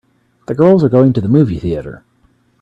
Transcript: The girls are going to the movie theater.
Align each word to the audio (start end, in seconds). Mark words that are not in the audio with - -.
The 0.47 0.55
girls 0.55 0.83
are 0.83 0.89
going 0.89 1.13
to 1.13 1.21
the 1.21 1.27
movie 1.29 1.59
theater. 1.59 2.03